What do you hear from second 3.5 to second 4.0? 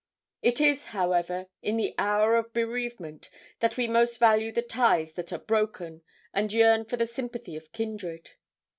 that we